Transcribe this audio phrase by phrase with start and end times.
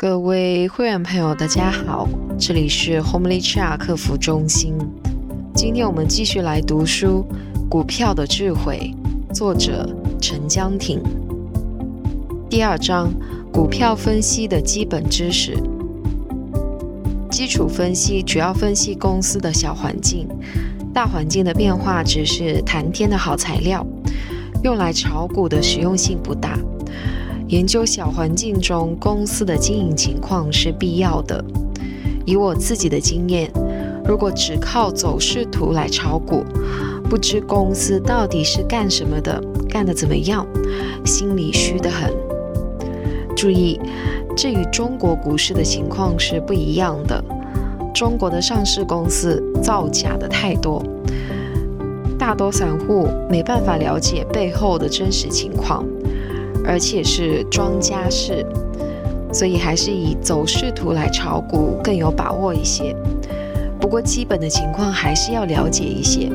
[0.00, 2.08] 各位会员朋友，大家好，
[2.38, 4.74] 这里是 Homely Chat 客服中心。
[5.54, 7.22] 今天我们继续来读书
[7.68, 8.94] 《股票的智慧》，
[9.34, 9.86] 作者
[10.18, 11.02] 陈江挺。
[12.48, 13.12] 第二章：
[13.52, 15.54] 股票分析的基本知识。
[17.30, 20.26] 基础分析主要分析公司的小环境，
[20.94, 23.86] 大环境的变化只是谈天的好材料，
[24.64, 26.58] 用来炒股的实用性不大。
[27.50, 31.44] 研究小环境中公司的经营情况是必要的。
[32.24, 33.50] 以我自己的经验，
[34.04, 36.44] 如果只靠走势图来炒股，
[37.08, 40.46] 不知公司到底是干什么的，干得怎么样，
[41.04, 42.14] 心里虚得很。
[43.36, 43.80] 注意，
[44.36, 47.20] 这与中国股市的情况是不一样的。
[47.92, 50.80] 中国的上市公司造假的太多，
[52.16, 55.84] 大多散户没办法了解背后的真实情况。
[56.64, 58.44] 而且是庄家式，
[59.32, 62.94] 所以还是以走势图来炒股更有把握一些。
[63.80, 66.30] 不过基本的情况还是要了解一些。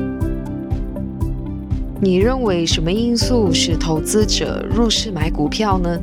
[2.00, 5.98] 你认为什么因素使投资者入市买股票呢？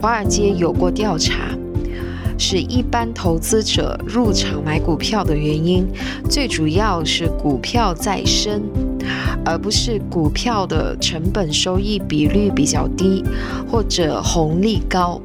[0.00, 1.56] 华尔街有过调查，
[2.36, 5.86] 使一般投资者入场买股票的原因，
[6.28, 8.62] 最主要是股票在升。
[9.50, 13.24] 而不是股票的成本收益比率比较低，
[13.68, 15.20] 或者红利高。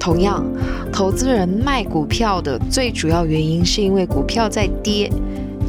[0.00, 0.42] 同样，
[0.90, 5.12] 投资人卖股票的最主要原因是因为股票在跌，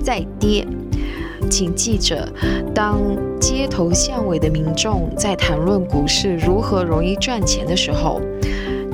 [0.01, 0.65] 在跌。
[1.49, 2.27] 请记着，
[2.73, 2.99] 当
[3.39, 8.21] 街头巷尾的民众在谈论股市如何容易赚钱的时候，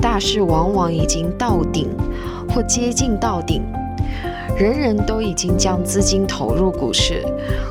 [0.00, 1.88] 大势往往已经到顶，
[2.48, 3.62] 或接近到顶。
[4.56, 7.24] 人人都已经将资金投入股市，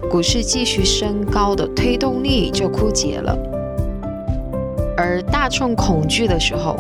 [0.10, 3.38] 股市继续升高的推动力就枯竭了。
[4.98, 6.76] 而大众恐惧的时候，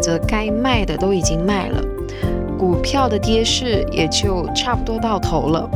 [0.00, 1.84] 则该卖的都已经卖了，
[2.58, 5.68] 股票的跌势也就差不多到头了。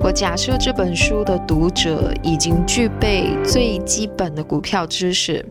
[0.00, 5.44] 我假设这本书的读者已经具备最基本的股票知识，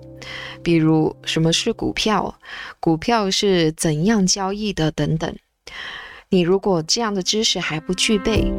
[0.63, 2.33] 比如什么是股票，
[2.79, 5.35] 股票是怎样交易的等等。
[6.35, 8.51] 你如果这样的知识还不具备，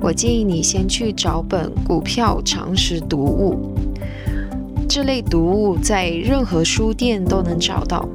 [0.00, 3.74] 我建议你先去找本股票常识读物。
[4.88, 8.08] 这类读物在任何书店都能找到，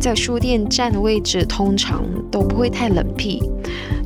[0.00, 3.42] 在书店站的位置通常都不会太冷僻。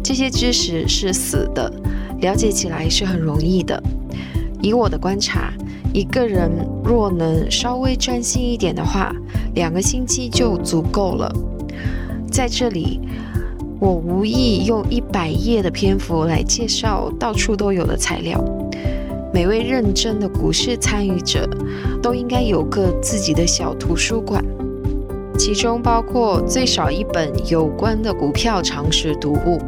[0.03, 1.73] 这些知识是死的，
[2.21, 3.81] 了解起来是很容易的。
[4.61, 5.53] 以我的观察，
[5.93, 6.51] 一个人
[6.83, 9.15] 若能稍微专心一点的话，
[9.55, 11.33] 两个星期就足够了。
[12.33, 12.99] 在这里。
[13.85, 18.43] 我无意用一百页的篇幅来介绍到处都有的材料。
[19.31, 21.47] 每位认真的股市参与者
[22.03, 24.43] 都应该有个自己的小图书馆，
[25.37, 29.61] 其中包括最少一本有关的股票常识读物。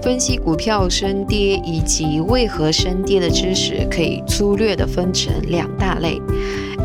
[0.00, 6.22] 分析股票升跌以及为何升跌的知识，可以粗略地分成两大类：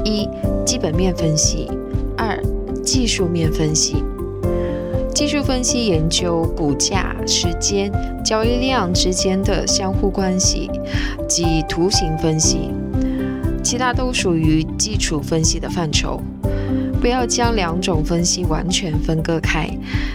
[0.03, 0.27] 一、
[0.65, 1.67] 基本面分析；
[2.17, 2.41] 二、
[2.81, 3.97] 技术面分析。
[5.13, 7.91] 技术分析研究股价、时间、
[8.25, 10.69] 交易量之间的相互关系
[11.29, 12.72] 及图形分析，
[13.63, 16.19] 其他都属于基础分析的范畴。
[17.00, 19.69] 不要将两种分析完全分割开，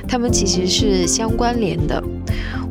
[0.08, 2.02] 它们其实是相关联的。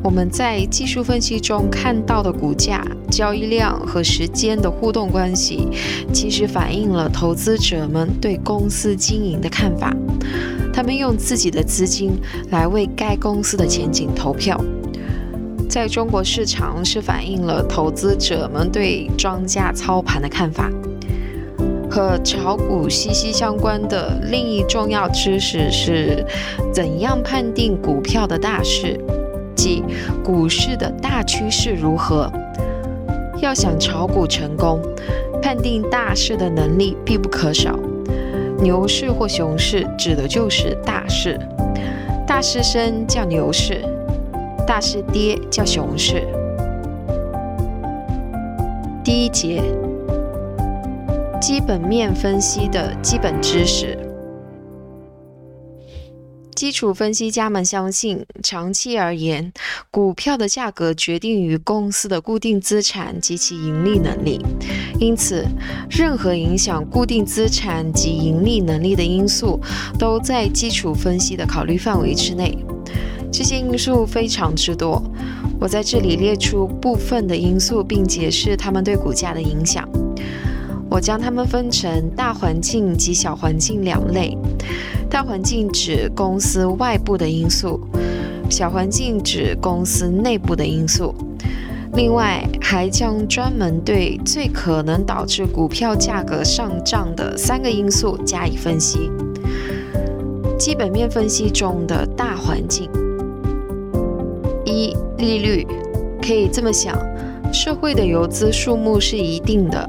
[0.02, 5.68] 我们在技术分析中看到的股价、交易量和时间的互动关系，
[6.12, 9.94] 其实反映了投资者们对公司经营的看法。
[10.72, 12.12] 他们用自己的资金
[12.50, 14.56] 来为该公司的前景投票，
[15.68, 20.70] 在中国市场是反映了投资者们对庄家操盘的看法。
[21.90, 26.24] 和炒股息息相关的另一重要知识是，
[26.72, 29.00] 怎样判定股票的大势，
[29.58, 29.82] 即
[30.22, 32.30] 股市的大趋势如何。
[33.40, 34.80] 要想炒股成功，
[35.42, 37.76] 判定大势的能力必不可少。
[38.60, 41.38] 牛市或熊市指的就是大势，
[42.26, 43.84] 大势升叫牛市，
[44.64, 46.22] 大势跌叫熊市。
[49.02, 49.62] 第一节，
[51.40, 53.98] 基本面分析的基本知识。
[56.58, 59.52] 基础分析家们相信，长期而言，
[59.92, 64.44] 股票的价格决定于公司的固定资产及其盈利能力。
[64.98, 65.46] 因此，
[65.88, 69.60] 任何影响固定资产及盈利能力的因素，
[70.00, 72.58] 都在基础分析的考虑范围之内。
[73.32, 75.00] 这些因素非常之多，
[75.60, 79.88] 我在这里列出部分的因素，并解释它们对股价的影响。
[80.90, 84.36] 我将它们分成大环境及小环境两类。
[85.10, 87.80] 大环境指公司外部的因素，
[88.50, 91.14] 小环境指公司内部的因素。
[91.94, 99.10] 另外，还将专门对最可能导致股票价格上涨的三个因素加以分析。
[100.58, 102.88] 基本面分析中的大环境：
[104.64, 105.66] 一、利率，
[106.20, 106.96] 可以这么想，
[107.52, 109.88] 社会的游资数目是一定的。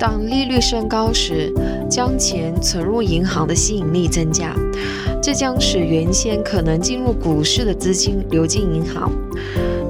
[0.00, 1.52] 当利率升高时，
[1.90, 4.56] 将钱存入银行的吸引力增加，
[5.22, 9.12] 这将使原先可能进入股市的资金流进银行。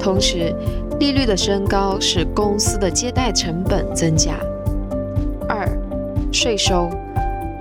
[0.00, 0.52] 同时，
[0.98, 4.34] 利率的升高使公司的借贷成本增加。
[5.48, 5.64] 二、
[6.32, 6.90] 税收，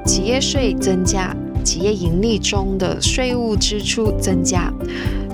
[0.04, 4.74] 企业税增加，企业盈利中的税务支出增加，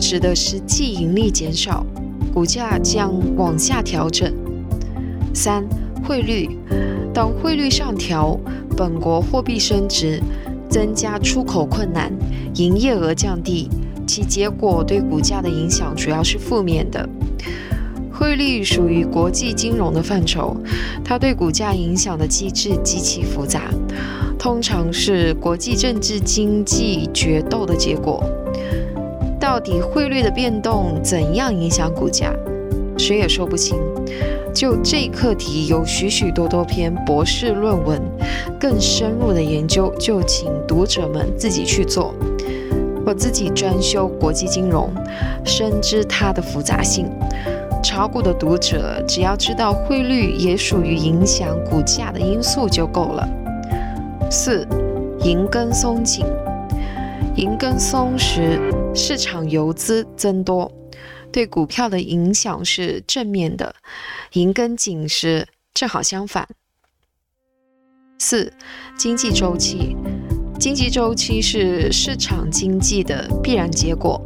[0.01, 1.85] 使得实际盈利减少，
[2.33, 4.33] 股价将往下调整。
[5.33, 5.63] 三、
[6.03, 6.49] 汇率。
[7.15, 8.37] 当汇率上调，
[8.75, 10.21] 本国货币升值，
[10.67, 12.11] 增加出口困难，
[12.55, 13.69] 营业额降低，
[14.05, 17.07] 其结果对股价的影响主要是负面的。
[18.11, 20.57] 汇率属于国际金融的范畴，
[21.05, 23.71] 它对股价影响的机制极其复杂，
[24.37, 28.21] 通常是国际政治经济决斗的结果。
[29.39, 32.33] 到底汇率的变动怎样影响股价，
[32.97, 33.77] 谁也说不清。
[34.55, 38.01] 就这课题有许许多多篇博士论文，
[38.57, 42.15] 更深入的研究就请读者们自己去做。
[43.05, 44.89] 我自己专修国际金融，
[45.43, 47.11] 深知它的复杂性。
[47.83, 53.27] 炒股的读者只要知道汇率也属于影响股价的因素就够了。
[54.31, 54.65] 四，
[55.19, 56.25] 银根松紧，
[57.35, 58.57] 银根松时，
[58.93, 60.71] 市场游资增多。
[61.35, 63.75] 对股票的影响是正面的，
[64.31, 66.47] 银根紧是正好相反。
[68.19, 68.53] 四、
[68.97, 69.97] 经济周期。
[70.57, 74.25] 经济周期是市场经济的必然结果。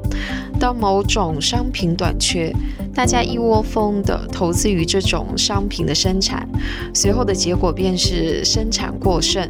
[0.60, 2.54] 当某种商品短缺，
[2.94, 6.48] 大家一窝蜂地投资于这种商品的生产，
[6.94, 9.50] 随后的结果便是生产过剩。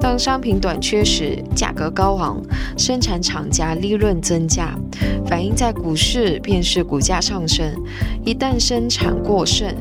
[0.00, 2.42] 当商品短缺时，价格高昂，
[2.78, 4.74] 生产厂家利润增加，
[5.26, 7.66] 反映在股市便是股价上升。
[8.24, 9.72] 一旦生产过剩，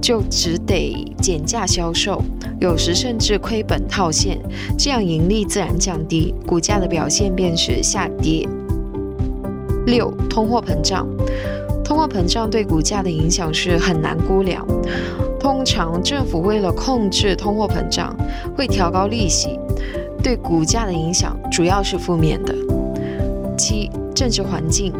[0.00, 2.22] 就只得减价销售，
[2.60, 4.40] 有时甚至亏本套现，
[4.78, 8.48] 这样盈利自然降低，股价的表现便是下跌。
[9.86, 11.06] 六、通货膨胀。
[11.84, 14.66] 通货膨胀对股价的影响是很难估量。
[15.38, 18.16] 通常政府为了控制通货膨胀，
[18.56, 19.58] 会调高利息，
[20.22, 22.54] 对股价的影响主要是负面的。
[23.58, 24.92] 七、政治环境。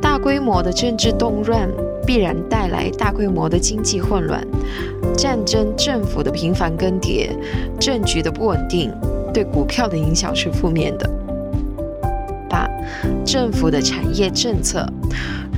[0.00, 1.68] 大规模的政治动乱
[2.06, 4.44] 必然带来大规模的经济混乱。
[5.16, 7.30] 战争、政府的频繁更迭、
[7.78, 8.92] 政局的不稳定，
[9.32, 11.08] 对股票的影响是负面的。
[13.24, 14.86] 政府的产业政策，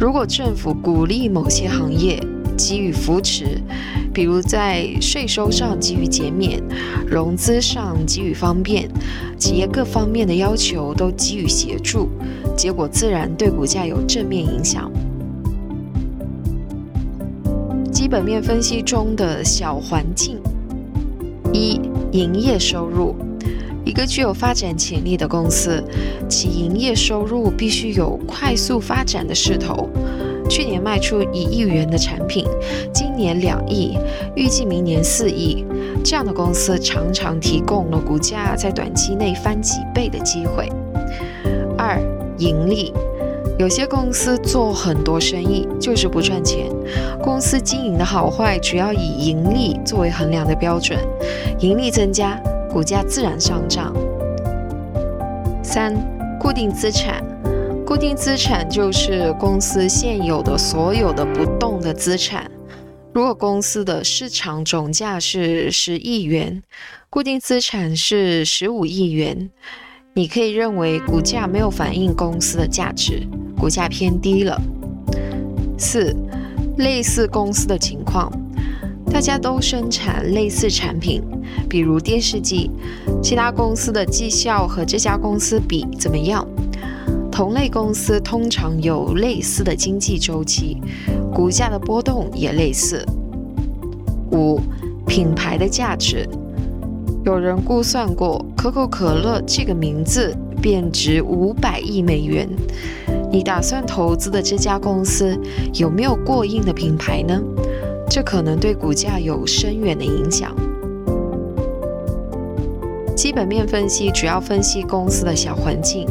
[0.01, 2.19] 如果政府鼓励某些行业，
[2.57, 3.61] 给予扶持，
[4.13, 6.63] 比如在税收上给予减免，
[7.07, 8.89] 融资上给予方便，
[9.39, 12.09] 企业各方面的要求都给予协助，
[12.57, 14.91] 结果自然对股价有正面影响。
[17.91, 20.39] 基本面分析中的小环境：
[21.53, 21.81] 一、
[22.13, 23.15] 营业收入。
[23.91, 25.83] 一个具有发展潜力的公司，
[26.29, 29.89] 其营业收入必须有快速发展的势头。
[30.49, 32.47] 去年卖出一亿元的产品，
[32.95, 33.99] 今年两亿，
[34.37, 35.65] 预计明年四亿。
[36.05, 40.69] 这样的公司常常提供了股价在短期内翻几倍的机会。
[41.77, 42.01] 二、
[42.39, 42.93] 盈利。
[43.59, 46.71] 有些公司做很多生意就是不赚钱，
[47.21, 50.97] 公司经营的好坏主要以盈利作为衡量的标准，
[51.59, 52.41] 盈利增加。
[52.73, 53.95] 股价自然上涨。
[55.63, 55.95] 三、
[56.39, 57.23] 固定资产，
[57.85, 62.51] 固定资产就是公司现有的所有的不动的资产。
[63.13, 66.63] 如果公司的市场总价是十亿元，
[67.09, 69.51] 固定资产是十五亿元，
[70.15, 73.27] 你可以认为股价没有反映公司的价值，
[73.59, 74.61] 股价偏低了。
[75.77, 76.15] 四、
[76.79, 78.33] 类似公司的情况。
[79.11, 81.23] 大家都生产类似产品，
[81.69, 82.71] 比如电视机，
[83.23, 86.47] 其他公司的绩效和这家公司比怎么样？
[87.31, 90.79] 同类公司通常有类似的经济周期，
[91.35, 93.05] 股价的波动也类似。
[94.33, 94.61] 五、
[95.07, 96.27] 品牌的价值，
[97.25, 102.49] 有人估算过，可口可乐这个名字便值五百亿美元。
[103.33, 105.39] 你打算投资的这家公司
[105.75, 107.41] 有没有过硬的品牌呢？
[108.11, 110.53] 这可能对股价有深远的影响。
[113.17, 116.09] 基本面分析主要分析公司的小环境，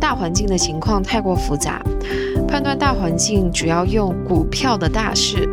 [0.00, 1.80] 大环境的情况太过复杂。
[2.48, 5.48] 判断大环境主要用股票的大势。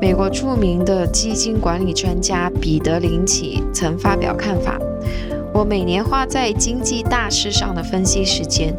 [0.00, 4.78] 美国著名的基金管理专家彼得林奇曾发表看法：
[5.54, 8.76] 我每年花在经济大势上的分析时间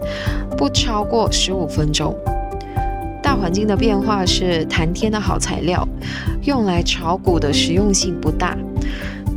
[0.56, 2.16] 不超过十五分钟。
[3.40, 5.88] 环境的变化是谈天的好材料，
[6.44, 8.58] 用来炒股的实用性不大。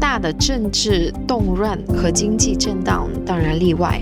[0.01, 4.01] 大的政治动乱和经济震荡当然例外。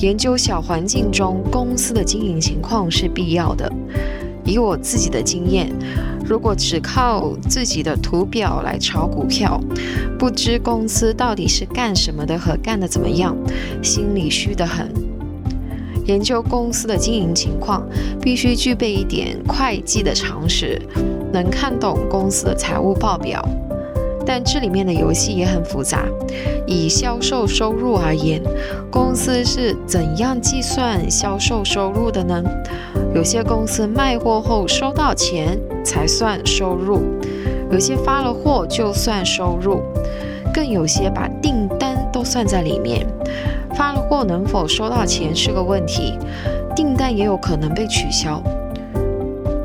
[0.00, 3.72] 研究小环境中公司的经营情况是必要的。
[4.44, 5.70] 以我自己的经验，
[6.24, 9.60] 如果只靠自己的图表来炒股票，
[10.18, 13.36] 不知公司到底是干什么的和干的怎么样，
[13.82, 15.07] 心里虚得很。
[16.08, 17.86] 研究公司的经营情况，
[18.18, 20.80] 必须具备一点会计的常识，
[21.30, 23.46] 能看懂公司的财务报表。
[24.24, 26.06] 但这里面的游戏也很复杂。
[26.66, 28.42] 以销售收入而言，
[28.90, 32.42] 公司是怎样计算销售收入的呢？
[33.14, 37.02] 有些公司卖货后收到钱才算收入，
[37.70, 39.82] 有些发了货就算收入，
[40.54, 43.06] 更有些把订单都算在里面。
[43.78, 46.18] 发了货能否收到钱是个问题，
[46.74, 48.42] 订单也有可能被取消。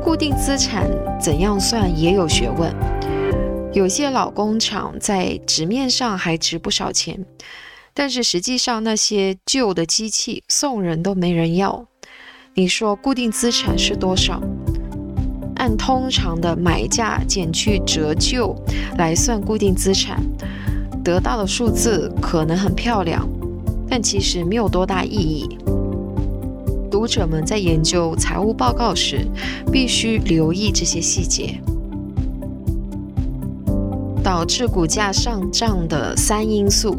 [0.00, 0.88] 固定资产
[1.20, 2.72] 怎样算也有学问。
[3.72, 7.26] 有些老工厂在纸面上还值不少钱，
[7.92, 11.84] 但是实际上那些旧的机器送人都没人要。
[12.54, 14.40] 你说固定资产是多少？
[15.56, 18.54] 按通常的买价减去折旧
[18.96, 20.22] 来算固定资产，
[21.02, 23.28] 得到的数字可能很漂亮，
[23.88, 25.58] 但其实没有多大意义。
[26.90, 29.26] 读者们在研究财务报告时，
[29.72, 31.60] 必须留意这些细节。
[34.22, 36.96] 导致股价上涨的三因素，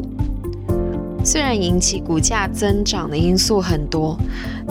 [1.24, 4.16] 虽然引起股价增长的因素很多，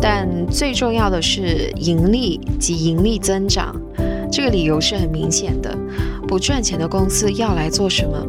[0.01, 3.75] 但最重要的是盈利及盈利增长。
[4.31, 5.77] 这个理由是很明显的。
[6.27, 8.25] 不赚钱的公司要来做什么？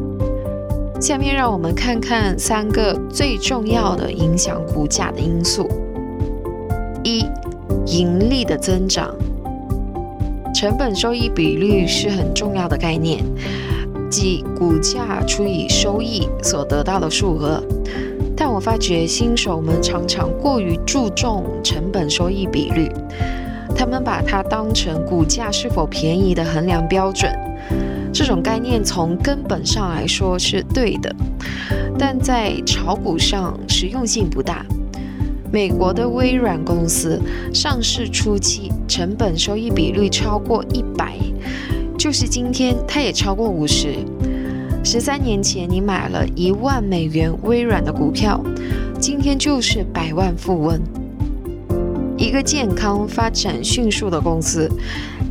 [0.99, 5.69] 下面让我们看看三个最重要的影响股价的因素。
[7.03, 7.23] 一、
[7.85, 9.15] 盈利的增长，
[10.55, 13.23] 成本收益比率是很重要的概念。
[14.09, 17.61] 即股价除以收益所得到的数额，
[18.35, 22.89] 但我发觉新手们常常过于注重成本收益比率，
[23.75, 27.31] 他们把它当成股价是否便宜的衡量标准。
[28.13, 31.15] 这种概念从根本上来说是对的，
[31.97, 34.65] 但在炒股上实用性不大。
[35.51, 37.21] 美国的微软公司
[37.53, 41.15] 上市初期成本收益比率超过一百。
[41.97, 43.95] 就是今天，它也超过五十。
[44.83, 48.39] 十三年前，你买了一万美元微软的股票，
[48.99, 50.79] 今天就是百万富翁。
[52.17, 54.69] 一个健康、发展迅速的公司，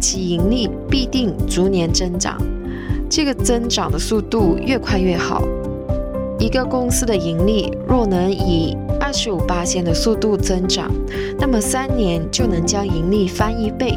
[0.00, 2.37] 其盈利必定逐年增长。
[3.08, 5.42] 这个增长的速度越快越好。
[6.38, 10.90] 一个公司的盈利若能以二十五八千的速度增长，
[11.38, 13.94] 那么三年就能将盈利翻一倍。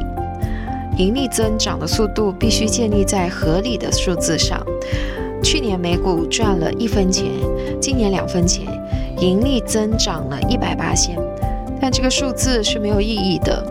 [0.98, 4.62] 盈利增长的速度必须建立在合理的数字上。
[5.42, 7.28] 去年每股赚了一分钱，
[7.82, 8.66] 今年两分钱，
[9.20, 11.18] 盈利增长了一百八千，
[11.82, 13.66] 但这个数字是没有意义的。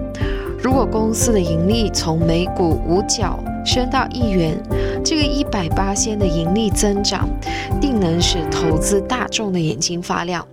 [0.63, 4.61] 如果公司的盈利从每股五角升到一元，
[5.05, 7.29] 这个一百八仙的盈利增长
[7.81, 10.47] 定能使投资大众的眼睛发亮。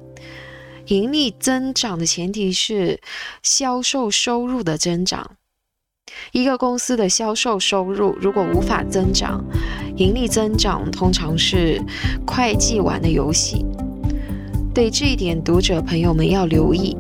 [0.87, 2.99] 盈利增长的前提是
[3.41, 5.31] 销售收入的增长。
[6.31, 9.43] 一个公司的销售收入如果无法增长，
[9.97, 11.81] 盈利增长通常是
[12.27, 13.65] 会计玩的游戏。
[14.73, 16.95] 对这一点，读者朋友们要留意。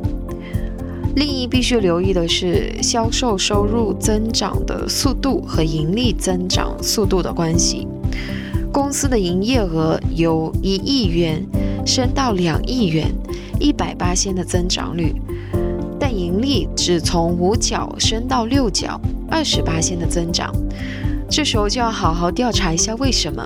[1.15, 7.87] 另一必须留意的是，销售收入增长的速度和盈利增长速度的关系。
[8.71, 11.41] 公司的营业额由一亿元
[11.85, 13.09] 升到两亿元，
[13.61, 15.15] 一百八千的增长率。
[15.97, 18.99] 但盈利只从五角升到六角，
[19.31, 20.53] 二十八线的增长，
[21.29, 23.41] 这时候就要好好调查一下为什么？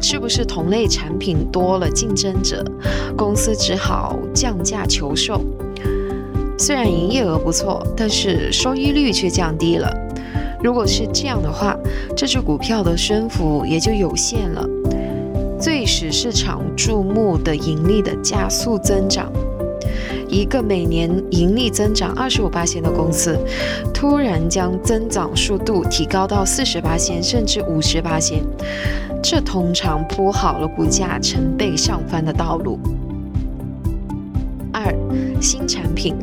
[0.00, 2.64] 是不是同类产品多了竞争者，
[3.16, 5.44] 公司只好降价求售？
[6.58, 9.92] 虽然营业额不错，但是收益率却降低了。
[10.62, 11.76] 如果是这样的话，
[12.16, 14.66] 这只股票的升幅也就有限了。
[15.60, 19.30] 最使市场注目的盈利的加速增长。
[20.28, 23.38] 一个每年盈利增长二十五八千的公司，
[23.94, 28.42] 突然将增长速度提高到四十八千甚至五十八千，
[29.22, 32.78] 这通常铺好了股价成倍上翻的道路。
[34.72, 34.92] 二、
[35.40, 36.16] 新产品。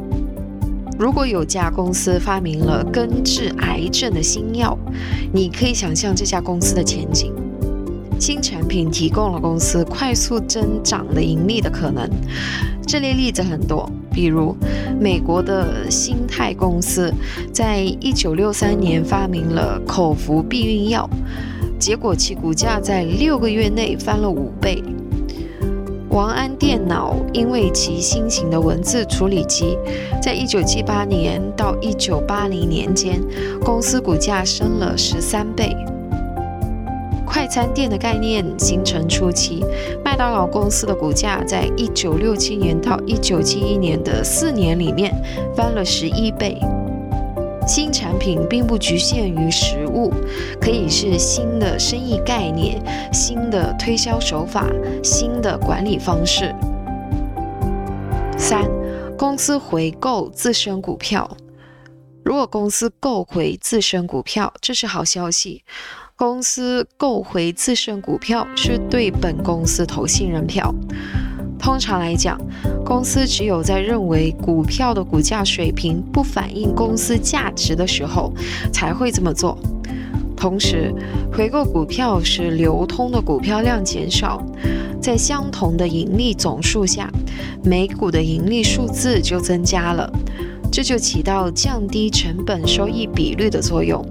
[0.97, 4.77] 如果有家公司发明了根治癌症的新药，
[5.33, 7.33] 你可以想象这家公司的前景。
[8.19, 12.09] 新产品提供了公司快速增长的盈利的可能。
[12.85, 14.55] 这类例子很多，比如
[14.99, 17.11] 美国的新泰公司，
[17.51, 21.09] 在一九六三年发明了口服避孕药，
[21.79, 24.81] 结果其股价在六个月内翻了五倍。
[26.13, 29.75] 王安电脑因为其新型的文字处理机，
[30.21, 33.19] 在一九七八年到一九八零年间，
[33.65, 35.75] 公司股价升了十三倍。
[37.25, 39.65] 快餐店的概念形成初期，
[40.05, 45.11] 麦当劳公司的股价在一九六七年到一九七一年的四年里面
[45.55, 46.59] 翻了十一倍。
[47.65, 50.13] 新产品并不局限于实物，
[50.59, 54.67] 可以是新的生意概念、新的推销手法、
[55.03, 56.53] 新的管理方式。
[58.37, 58.63] 三、
[59.17, 61.37] 公司回购自身股票。
[62.23, 65.63] 如果公司购回自身股票，这是好消息。
[66.15, 70.73] 公司购回自身股票是对本公司投信任票。
[71.63, 72.37] 通常来讲，
[72.83, 78.33] 公司只有在认为股票的股价水平不反映公司价值的时候，
[78.73, 79.57] 才会这么做。
[80.35, 80.93] 同时，
[81.31, 84.45] 回购股票使流通的股票量减少，
[85.01, 87.09] 在相同的盈利总数下，
[87.63, 90.11] 每股的盈利数字就增加了，
[90.69, 94.05] 这就起到降低成本收益比率的作用。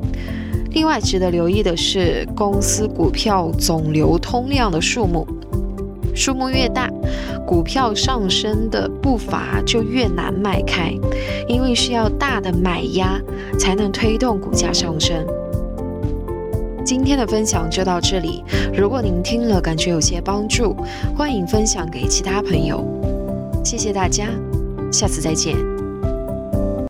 [0.71, 5.27] 另外，值得留意的是，公司股票总流通量的数目。
[6.15, 6.91] 数目越大，
[7.47, 10.93] 股票上升的步伐就越难迈开，
[11.49, 13.21] 因为需要大的买压
[13.59, 15.27] 才能推动股价上升。
[16.85, 20.77] 今天的分享就到这里，如果您听了感觉有些帮助，
[21.17, 22.85] 欢迎分享给其他朋友。
[23.65, 24.27] 谢谢大家，
[24.91, 25.72] 下次再见。